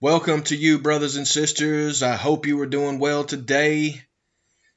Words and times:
Welcome 0.00 0.42
to 0.44 0.56
you, 0.56 0.78
brothers 0.78 1.16
and 1.16 1.28
sisters. 1.28 2.02
I 2.02 2.16
hope 2.16 2.46
you 2.46 2.58
are 2.62 2.66
doing 2.66 2.98
well 2.98 3.24
today. 3.24 4.00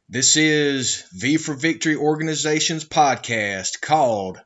This 0.09 0.35
is 0.35 1.05
V 1.13 1.37
for 1.37 1.53
Victory 1.53 1.95
Organization's 1.95 2.83
podcast 2.83 3.79
called 3.79 4.41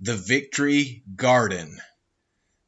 The 0.00 0.16
Victory 0.16 1.02
Garden. 1.14 1.78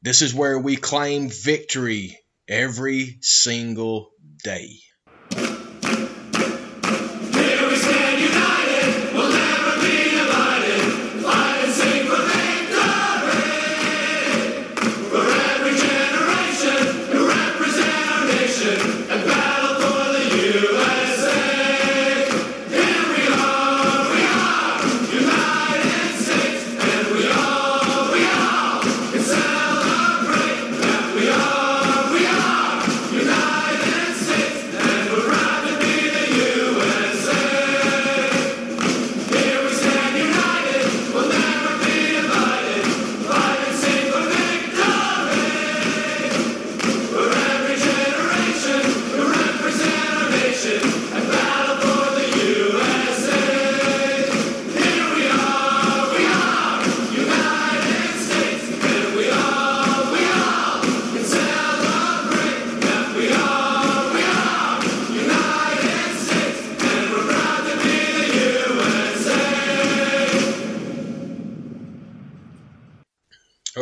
This 0.03 0.21
is 0.21 0.35
where 0.35 0.59
we 0.59 0.75
claim 0.75 1.29
victory 1.29 2.19
every 2.47 3.17
single 3.21 4.11
day. 4.43 4.77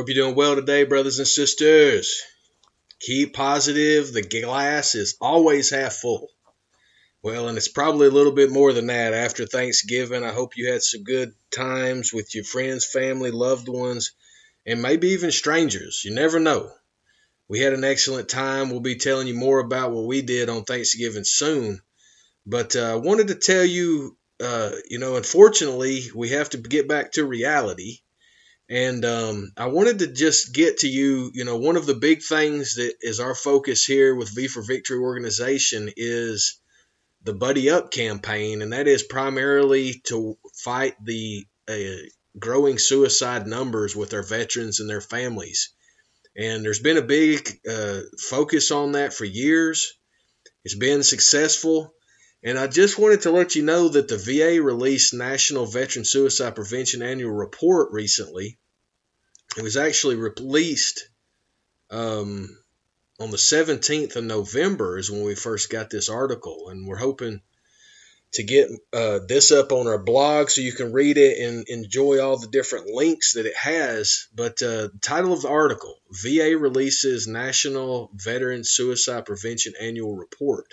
Hope 0.05 0.13
you're 0.13 0.23
doing 0.23 0.35
well 0.35 0.53
today, 0.55 0.83
brothers 0.83 1.17
and 1.17 1.27
sisters. 1.27 2.21
Keep 2.99 3.33
positive. 3.33 4.13
The 4.13 4.21
glass 4.21 4.93
is 4.93 5.17
always 5.19 5.71
half 5.71 5.95
full. 5.95 6.29
Well, 7.23 7.47
and 7.47 7.57
it's 7.57 7.69
probably 7.69 8.05
a 8.05 8.11
little 8.11 8.33
bit 8.33 8.51
more 8.51 8.71
than 8.71 8.85
that 8.85 9.15
after 9.15 9.47
Thanksgiving. 9.47 10.23
I 10.23 10.31
hope 10.31 10.57
you 10.57 10.71
had 10.71 10.83
some 10.83 11.01
good 11.01 11.33
times 11.49 12.13
with 12.13 12.35
your 12.35 12.43
friends, 12.43 12.85
family, 12.85 13.31
loved 13.31 13.67
ones, 13.67 14.11
and 14.63 14.79
maybe 14.79 15.07
even 15.07 15.31
strangers. 15.31 16.03
You 16.05 16.13
never 16.13 16.39
know. 16.39 16.71
We 17.47 17.61
had 17.61 17.73
an 17.73 17.83
excellent 17.83 18.29
time. 18.29 18.69
We'll 18.69 18.81
be 18.81 18.97
telling 18.97 19.25
you 19.25 19.33
more 19.33 19.57
about 19.57 19.91
what 19.91 20.05
we 20.05 20.21
did 20.21 20.49
on 20.49 20.65
Thanksgiving 20.65 21.23
soon. 21.23 21.81
But 22.45 22.75
uh, 22.75 22.91
I 22.91 22.95
wanted 22.97 23.29
to 23.29 23.35
tell 23.35 23.65
you, 23.65 24.15
uh, 24.39 24.69
you 24.87 24.99
know, 24.99 25.15
unfortunately, 25.15 26.03
we 26.13 26.29
have 26.29 26.51
to 26.51 26.59
get 26.59 26.87
back 26.87 27.13
to 27.13 27.25
reality. 27.25 28.01
And 28.67 29.05
um, 29.05 29.51
I 29.55 29.67
wanted 29.67 29.99
to 29.99 30.07
just 30.07 30.53
get 30.53 30.79
to 30.79 30.87
you, 30.87 31.29
you 31.33 31.45
know, 31.45 31.57
one 31.57 31.75
of 31.75 31.85
the 31.85 31.93
big 31.93 32.23
things 32.23 32.75
that 32.75 32.95
is 33.01 33.19
our 33.19 33.35
focus 33.35 33.85
here 33.85 34.15
with 34.15 34.33
V 34.33 34.47
for 34.47 34.63
Victory 34.63 34.97
organization 34.97 35.91
is 35.95 36.59
the 37.23 37.33
Buddy 37.33 37.69
Up 37.69 37.91
campaign, 37.91 38.61
and 38.61 38.73
that 38.73 38.87
is 38.87 39.03
primarily 39.03 40.01
to 40.05 40.37
fight 40.55 40.95
the 41.03 41.45
uh, 41.67 42.05
growing 42.39 42.77
suicide 42.77 43.47
numbers 43.47 43.95
with 43.95 44.13
our 44.13 44.23
veterans 44.23 44.79
and 44.79 44.89
their 44.89 45.01
families. 45.01 45.69
And 46.35 46.65
there's 46.65 46.79
been 46.79 46.97
a 46.97 47.01
big 47.01 47.47
uh, 47.69 48.01
focus 48.19 48.71
on 48.71 48.93
that 48.93 49.13
for 49.13 49.25
years. 49.25 49.93
It's 50.63 50.75
been 50.75 51.03
successful. 51.03 51.93
And 52.45 52.59
I 52.59 52.67
just 52.67 52.99
wanted 52.99 53.23
to 53.23 53.31
let 53.31 53.55
you 53.55 53.63
know 53.63 53.89
that 53.89 54.07
the 54.07 54.17
VA 54.19 54.61
released 54.61 55.15
National 55.15 55.65
Veteran 55.65 56.05
Suicide 56.05 56.53
Prevention 56.53 57.01
Annual 57.01 57.31
Report 57.31 57.91
recently. 57.91 58.59
It 59.57 59.63
was 59.63 59.77
actually 59.77 60.17
released 60.17 61.09
um, 61.89 62.55
on 63.19 63.31
the 63.31 63.37
17th 63.37 64.15
of 64.15 64.25
November, 64.25 64.99
is 64.99 65.09
when 65.09 65.23
we 65.23 65.33
first 65.33 65.71
got 65.71 65.89
this 65.89 66.07
article. 66.07 66.69
And 66.69 66.85
we're 66.85 66.97
hoping 66.97 67.41
to 68.33 68.43
get 68.43 68.69
uh, 68.93 69.21
this 69.27 69.51
up 69.51 69.71
on 69.71 69.87
our 69.87 69.97
blog 69.97 70.51
so 70.51 70.61
you 70.61 70.73
can 70.73 70.93
read 70.93 71.17
it 71.17 71.39
and 71.39 71.67
enjoy 71.67 72.21
all 72.21 72.37
the 72.37 72.45
different 72.45 72.85
links 72.85 73.33
that 73.33 73.47
it 73.47 73.57
has. 73.57 74.27
But 74.35 74.61
uh, 74.61 74.89
the 74.93 74.99
title 75.01 75.33
of 75.33 75.41
the 75.41 75.49
article 75.49 75.95
VA 76.11 76.55
releases 76.55 77.25
National 77.25 78.11
Veteran 78.13 78.63
Suicide 78.63 79.25
Prevention 79.25 79.73
Annual 79.81 80.15
Report. 80.15 80.67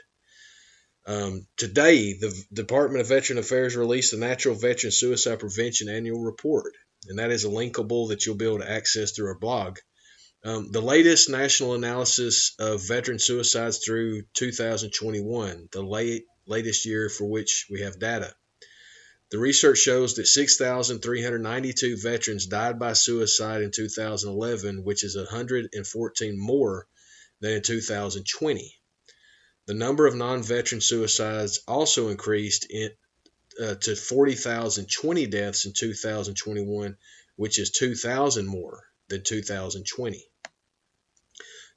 Um, 1.05 1.47
today, 1.57 2.13
the 2.13 2.33
Department 2.53 3.01
of 3.01 3.09
Veteran 3.09 3.39
Affairs 3.39 3.75
released 3.75 4.13
the 4.13 4.19
Natural 4.19 4.55
Veteran 4.55 4.93
Suicide 4.93 5.41
Prevention 5.41 5.89
Annual 5.89 6.21
Report, 6.21 6.75
and 7.09 7.19
that 7.19 7.33
is 7.33 7.45
a 7.45 7.49
linkable 7.49 8.09
that 8.09 8.25
you'll 8.25 8.37
be 8.37 8.45
able 8.45 8.61
to 8.61 8.71
access 8.71 9.11
through 9.11 9.27
our 9.27 9.39
blog. 9.39 9.79
Um, 10.45 10.71
the 10.71 10.81
latest 10.81 11.29
national 11.29 11.75
analysis 11.75 12.55
of 12.59 12.87
veteran 12.87 13.19
suicides 13.19 13.79
through 13.79 14.23
2021, 14.35 15.69
the 15.73 15.83
late, 15.83 16.25
latest 16.47 16.85
year 16.85 17.09
for 17.09 17.25
which 17.25 17.67
we 17.71 17.81
have 17.81 17.99
data. 17.99 18.35
The 19.31 19.39
research 19.39 19.79
shows 19.79 20.15
that 20.15 20.27
6,392 20.27 21.97
veterans 21.97 22.47
died 22.47 22.79
by 22.79 22.93
suicide 22.93 23.63
in 23.63 23.71
2011, 23.71 24.85
which 24.85 25.05
is 25.05 25.17
114 25.17 26.39
more 26.39 26.87
than 27.41 27.53
in 27.53 27.63
2020. 27.63 28.82
The 29.67 29.75
number 29.75 30.09
of 30.09 30.17
non 30.17 30.43
veteran 30.43 30.81
suicides 30.81 31.61
also 31.69 32.09
increased 32.09 32.67
in, 32.69 32.91
uh, 33.61 33.77
to 33.77 33.95
40,020 33.95 35.27
deaths 35.27 35.67
in 35.67 35.73
2021, 35.73 36.97
which 37.37 37.61
is 37.61 37.71
2,000 37.71 38.47
more 38.47 38.85
than 39.07 39.23
2020. 39.23 40.29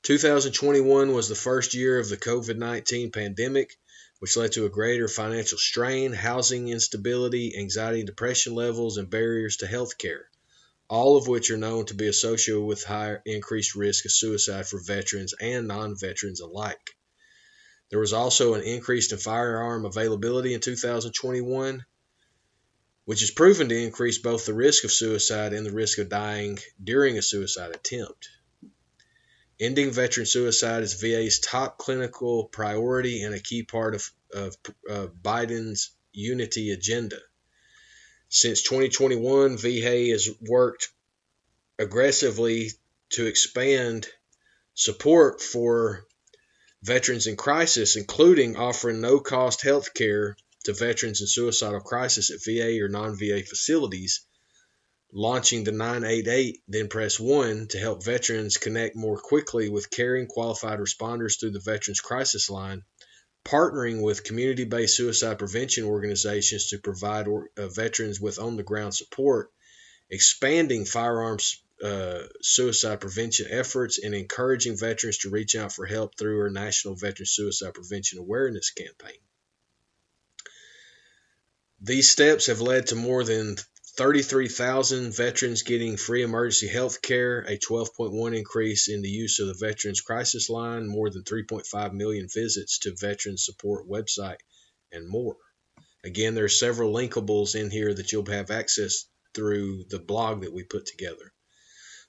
2021 0.02 1.14
was 1.14 1.30
the 1.30 1.36
first 1.36 1.76
year 1.76 2.00
of 2.00 2.10
the 2.10 2.18
COVID 2.18 2.58
19 2.58 3.12
pandemic, 3.12 3.78
which 4.18 4.36
led 4.36 4.54
to 4.54 4.66
a 4.66 4.70
greater 4.70 5.08
financial 5.08 5.60
strain, 5.60 6.12
housing 6.12 6.70
instability, 6.70 7.56
anxiety 7.56 8.00
and 8.00 8.08
depression 8.08 8.56
levels, 8.56 8.98
and 8.98 9.12
barriers 9.12 9.58
to 9.58 9.68
health 9.68 10.00
care, 10.00 10.28
all 10.88 11.18
of 11.18 11.28
which 11.28 11.52
are 11.52 11.58
known 11.58 11.86
to 11.86 11.94
be 11.94 12.08
associated 12.08 12.64
with 12.64 12.84
higher 12.84 13.22
increased 13.26 13.76
risk 13.76 14.06
of 14.06 14.12
suicide 14.12 14.68
for 14.68 14.80
veterans 14.80 15.36
and 15.40 15.68
non 15.68 15.96
veterans 15.96 16.40
alike. 16.40 16.95
There 17.90 18.00
was 18.00 18.14
also 18.14 18.56
an 18.56 18.64
increase 18.64 19.12
in 19.12 19.18
firearm 19.18 19.86
availability 19.86 20.54
in 20.54 20.60
2021, 20.60 21.86
which 23.06 23.22
is 23.22 23.32
proven 23.32 23.70
to 23.70 23.78
increase 23.78 24.18
both 24.18 24.46
the 24.46 24.54
risk 24.54 24.84
of 24.84 24.92
suicide 24.92 25.54
and 25.54 25.66
the 25.66 25.72
risk 25.72 26.00
of 26.00 26.10
dying 26.10 26.60
during 26.84 27.18
a 27.18 27.22
suicide 27.22 27.76
attempt. 27.76 28.30
Ending 29.60 29.92
veteran 29.92 30.26
suicide 30.26 30.84
is 30.84 31.00
VA's 31.00 31.40
top 31.40 31.78
clinical 31.78 32.46
priority 32.46 33.24
and 33.24 33.34
a 33.34 33.40
key 33.40 33.64
part 33.64 33.96
of, 33.96 34.12
of, 34.34 34.58
of 34.90 35.14
Biden's 35.22 35.92
unity 36.12 36.72
agenda. 36.72 37.20
Since 38.28 38.64
2021, 38.64 39.58
VA 39.58 40.10
has 40.10 40.30
worked 40.42 40.90
aggressively 41.78 42.72
to 43.12 43.28
expand 43.28 44.08
support 44.74 45.42
for 45.42 46.06
veterans 46.86 47.26
in 47.26 47.36
crisis, 47.36 47.96
including 47.96 48.56
offering 48.56 49.02
no 49.02 49.20
cost 49.20 49.64
health 49.64 49.94
care 49.94 50.38
to 50.66 50.74
veterans 50.74 51.20
in 51.22 51.28
suicidal 51.28 51.80
crisis 51.80 52.30
at 52.30 52.44
VA 52.46 52.80
or 52.82 52.88
non 52.88 53.18
VA 53.18 53.42
facilities, 53.44 54.22
launching 55.12 55.64
the 55.64 55.72
988 55.72 56.62
then 56.68 56.88
press 56.88 57.20
1 57.20 57.68
to 57.70 57.80
help 57.80 58.04
veterans 58.04 58.58
connect 58.58 58.96
more 58.96 59.18
quickly 59.18 59.68
with 59.70 59.90
caring 59.90 60.28
qualified 60.28 60.80
responders 60.80 61.40
through 61.40 61.52
the 61.52 61.60
Veterans 61.60 62.02
Crisis 62.02 62.50
Line, 62.50 62.84
partnering 63.46 64.02
with 64.02 64.24
community 64.24 64.66
based 64.66 64.98
suicide 64.98 65.40
prevention 65.40 65.86
organizations 65.86 66.68
to 66.68 66.78
provide 66.78 67.28
or, 67.28 67.50
uh, 67.58 67.68
veterans 67.68 68.22
with 68.22 68.38
on 68.38 68.58
the 68.58 68.64
ground 68.64 68.94
support, 68.94 69.50
expanding 70.10 70.86
firearms 70.86 71.64
uh, 71.84 72.22
suicide 72.42 73.02
prevention 73.02 73.48
efforts, 73.50 74.00
and 74.00 74.16
encouraging 74.16 74.78
veterans 74.78 75.20
to 75.20 75.30
reach 75.30 75.56
out 75.56 75.74
for 75.74 75.86
help 75.86 76.18
through 76.18 76.42
our 76.42 76.50
National 76.50 76.96
Veteran 76.96 77.28
Suicide 77.28 77.74
Prevention 77.74 78.20
Awareness 78.20 78.72
Campaign. 78.72 79.20
These 81.82 82.10
steps 82.10 82.48
have 82.48 82.62
led 82.62 82.88
to 82.88 82.96
more 82.96 83.24
than 83.24 83.58
33,000 83.98 85.16
veterans 85.16 85.64
getting 85.64 85.98
free 85.98 86.22
emergency 86.22 86.68
health 86.68 87.02
care, 87.02 87.40
a 87.42 87.58
12.1 87.58 88.38
increase 88.38 88.90
in 88.90 89.02
the 89.02 89.10
use 89.10 89.40
of 89.40 89.48
the 89.48 89.66
Veterans 89.68 90.02
Crisis 90.02 90.50
Line, 90.50 90.88
more 90.88 91.10
than 91.10 91.24
3.5 91.24 91.94
million 91.94 92.28
visits 92.34 92.80
to 92.80 92.96
Veterans 93.00 93.46
Support 93.46 93.88
website, 93.90 94.40
and 94.92 95.08
more. 95.08 95.38
Again, 96.04 96.36
there 96.36 96.46
are 96.46 96.50
several 96.50 96.94
linkables 96.94 97.56
in 97.56 97.70
here 97.70 97.94
that 97.94 98.12
you'll 98.12 98.26
have 98.26 98.52
access 98.52 99.06
through 99.34 99.86
the 99.90 100.00
blog 100.00 100.42
that 100.42 100.54
we 100.54 100.64
put 100.64 100.86
together. 100.86 101.34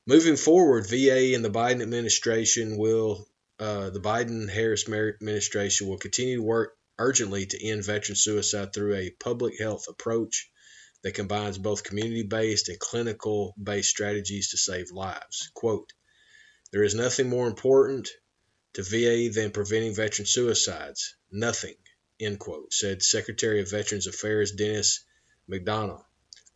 Moving 0.08 0.36
forward, 0.36 0.88
VA 0.88 1.34
and 1.34 1.44
the 1.44 1.50
Biden 1.50 1.82
administration 1.82 2.76
will, 2.76 3.28
uh, 3.58 3.90
the 3.90 4.00
Biden 4.00 4.48
Harris 4.48 4.88
administration 4.88 5.88
will 5.88 5.98
continue 5.98 6.36
to 6.36 6.42
work 6.42 6.76
urgently 6.96 7.44
to 7.46 7.66
end 7.66 7.84
veteran 7.84 8.14
suicide 8.14 8.72
through 8.72 8.94
a 8.94 9.10
public 9.10 9.58
health 9.58 9.88
approach 9.88 10.48
that 11.02 11.14
combines 11.14 11.58
both 11.58 11.82
community 11.82 12.22
based 12.22 12.68
and 12.68 12.78
clinical 12.78 13.52
based 13.60 13.90
strategies 13.90 14.50
to 14.50 14.56
save 14.56 14.92
lives. 14.92 15.50
Quote 15.54 15.92
There 16.70 16.84
is 16.84 16.94
nothing 16.94 17.28
more 17.28 17.48
important 17.48 18.08
to 18.74 18.84
VA 18.84 19.28
than 19.34 19.50
preventing 19.50 19.92
veteran 19.92 20.26
suicides. 20.26 21.16
Nothing, 21.32 21.74
end 22.20 22.38
quote, 22.38 22.72
said 22.72 23.02
Secretary 23.02 23.60
of 23.60 23.70
Veterans 23.72 24.06
Affairs 24.06 24.52
Denis 24.52 25.04
McDonough. 25.50 26.05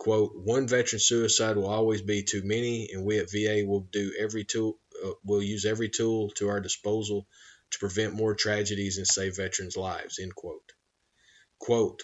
Quote, 0.01 0.35
one 0.35 0.67
veteran 0.67 0.99
suicide 0.99 1.57
will 1.57 1.67
always 1.67 2.01
be 2.01 2.23
too 2.23 2.41
many, 2.43 2.89
and 2.91 3.05
we 3.05 3.19
at 3.19 3.31
VA 3.31 3.67
will 3.67 3.87
do 3.93 4.15
every 4.19 4.45
tool, 4.45 4.79
uh, 5.05 5.11
will 5.25 5.43
use 5.43 5.67
every 5.67 5.91
tool 5.91 6.31
to 6.37 6.49
our 6.49 6.59
disposal 6.59 7.29
to 7.71 7.79
prevent 7.79 8.15
more 8.15 8.35
tragedies 8.35 8.97
and 8.97 9.07
save 9.07 9.37
veterans' 9.37 9.77
lives, 9.77 10.19
end 10.19 10.35
quote. 10.35 10.73
Quote, 11.59 12.03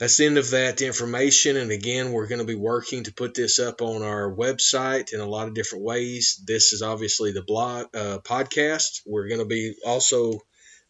that's 0.00 0.16
the 0.16 0.24
end 0.24 0.38
of 0.38 0.48
that 0.50 0.80
information. 0.80 1.58
And 1.58 1.70
again, 1.70 2.12
we're 2.12 2.26
going 2.26 2.40
to 2.40 2.46
be 2.46 2.54
working 2.54 3.04
to 3.04 3.12
put 3.12 3.34
this 3.34 3.58
up 3.58 3.82
on 3.82 4.02
our 4.02 4.34
website 4.34 5.12
in 5.12 5.20
a 5.20 5.26
lot 5.26 5.46
of 5.46 5.52
different 5.52 5.84
ways. 5.84 6.42
This 6.46 6.72
is 6.72 6.80
obviously 6.80 7.32
the 7.32 7.42
blog 7.42 7.94
uh, 7.94 8.18
podcast. 8.24 9.02
We're 9.06 9.28
going 9.28 9.42
to 9.42 9.46
be 9.46 9.74
also 9.84 10.40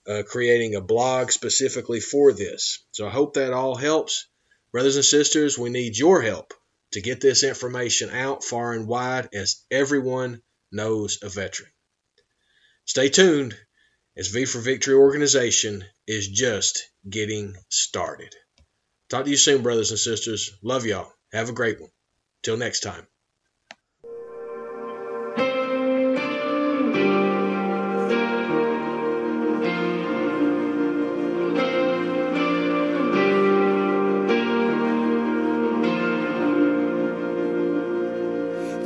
uh, 0.08 0.22
creating 0.24 0.76
a 0.76 0.80
blog 0.80 1.32
specifically 1.32 1.98
for 1.98 2.32
this. 2.32 2.84
So 2.92 3.04
I 3.04 3.10
hope 3.10 3.34
that 3.34 3.52
all 3.52 3.74
helps. 3.74 4.28
Brothers 4.70 4.94
and 4.94 5.04
sisters, 5.04 5.58
we 5.58 5.70
need 5.70 5.98
your 5.98 6.22
help 6.22 6.54
to 6.92 7.00
get 7.00 7.20
this 7.20 7.42
information 7.42 8.10
out 8.10 8.44
far 8.44 8.74
and 8.74 8.86
wide 8.86 9.30
as 9.34 9.64
everyone 9.72 10.40
knows 10.70 11.18
a 11.20 11.28
veteran. 11.28 11.70
Stay 12.84 13.08
tuned 13.08 13.56
as 14.20 14.28
V 14.28 14.44
for 14.44 14.58
Victory 14.58 14.94
organization 14.94 15.82
is 16.06 16.28
just 16.28 16.90
getting 17.08 17.56
started. 17.70 18.34
Talk 19.08 19.24
to 19.24 19.30
you 19.30 19.38
soon, 19.38 19.62
brothers 19.62 19.92
and 19.92 19.98
sisters. 19.98 20.52
Love 20.62 20.84
y'all. 20.84 21.10
Have 21.32 21.48
a 21.48 21.52
great 21.52 21.80
one. 21.80 21.88
Till 22.42 22.58
next 22.58 22.80
time. 22.80 23.06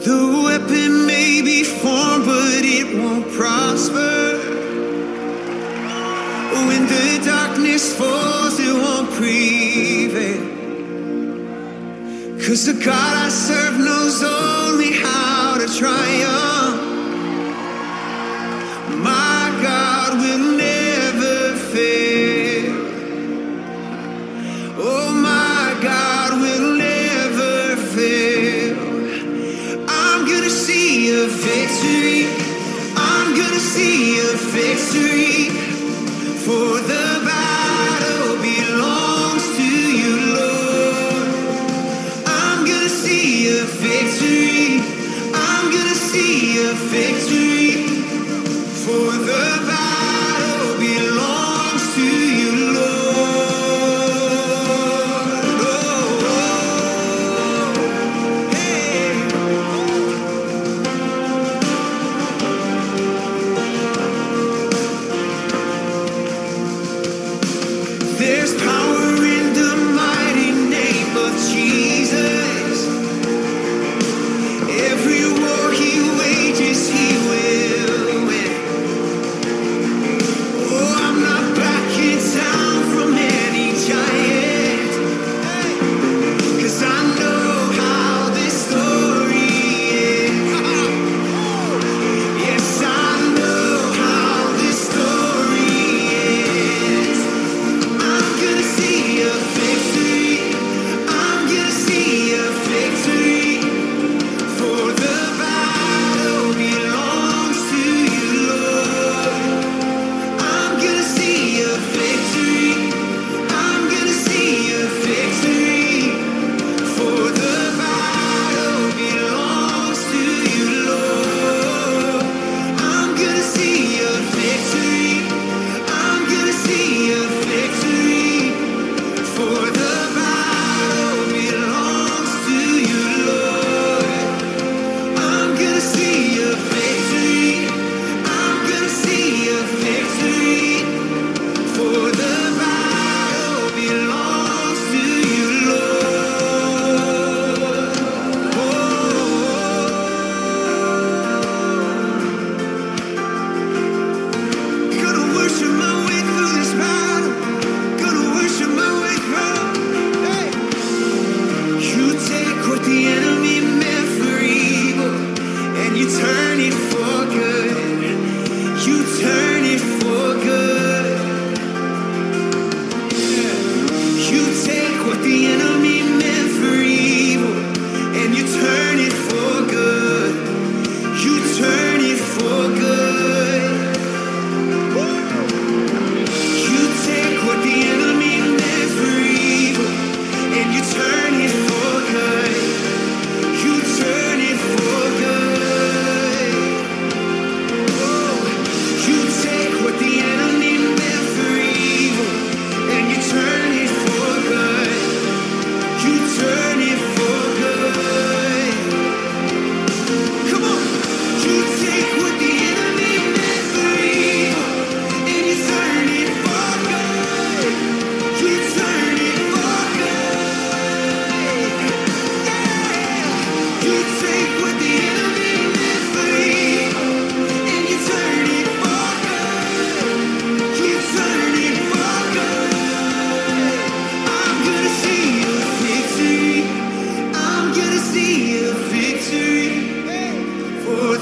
The 0.05 0.43
weapon 0.45 1.07
may 1.07 1.43
be 1.43 1.65
formed, 1.65 2.25
but 2.25 2.63
it 2.63 2.97
won't 2.97 3.33
prosper. 3.33 4.34
The 6.95 7.25
darkness 7.25 7.97
falls, 7.97 8.59
it 8.61 8.73
won't. 8.73 8.95
Cause 12.47 12.67
the 12.67 12.75
God 12.75 13.17
I 13.17 13.31
serve 13.31 13.79
knows 13.79 14.23
only 14.23 14.93
how 14.93 15.57
to 15.57 15.67
triumph. 15.79 16.54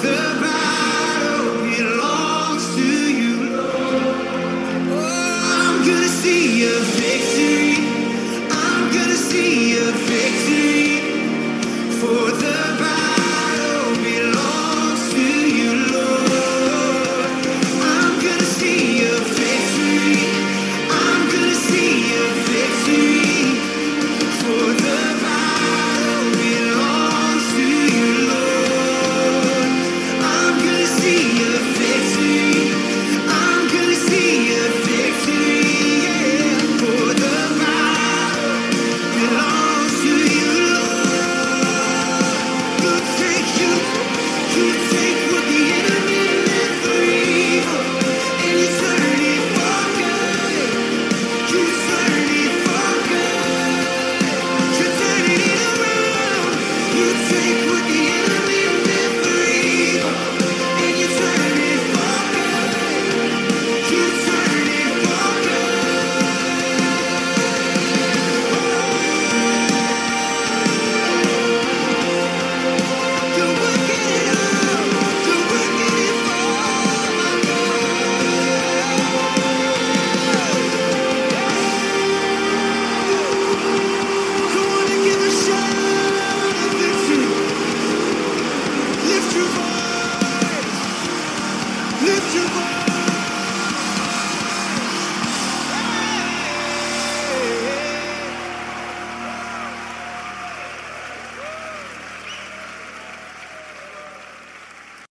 the 0.03 0.42